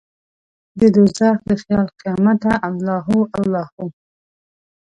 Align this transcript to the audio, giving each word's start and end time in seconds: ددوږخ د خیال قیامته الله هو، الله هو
ددوږخ 0.79 1.35
د 1.49 1.51
خیال 1.61 1.87
قیامته 2.01 2.53
الله 2.67 2.99
هو، 3.07 3.19
الله 3.37 3.65
هو 3.75 3.85